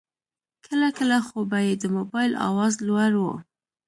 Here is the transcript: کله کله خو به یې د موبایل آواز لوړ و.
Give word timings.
کله 0.65 0.87
کله 0.97 1.17
خو 1.27 1.37
به 1.49 1.57
یې 1.67 1.73
د 1.81 1.85
موبایل 1.97 2.31
آواز 2.47 2.73
لوړ 2.87 3.11
و. 3.21 3.25